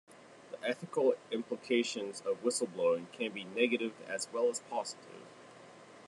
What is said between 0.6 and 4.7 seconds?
ethical implications of whistleblowing can be negative as well as